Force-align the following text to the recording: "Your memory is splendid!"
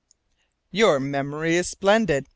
"Your 0.71 0.99
memory 0.99 1.57
is 1.57 1.69
splendid!" 1.69 2.25